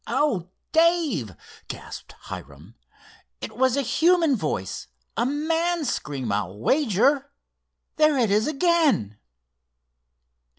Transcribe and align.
"Oh, 0.07 0.49
Dave!" 0.71 1.35
gasped 1.67 2.13
Hiram, 2.21 2.73
"it 3.39 3.55
was 3.55 3.77
a 3.77 3.83
human 3.83 4.35
voice! 4.35 4.87
A 5.15 5.27
man's 5.27 5.93
scream, 5.93 6.31
I'll 6.31 6.57
wager! 6.57 7.29
There 7.97 8.17
it 8.17 8.31
is 8.31 8.47
again!" 8.47 9.19